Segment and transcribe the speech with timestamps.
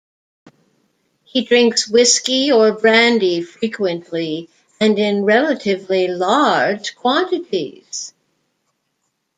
[1.25, 8.11] He drinks whiskey or brandy frequently and in relatively large quantities.